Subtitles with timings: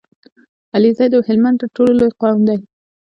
[0.75, 2.57] عليزی د هلمند تر ټولو لوی قوم دی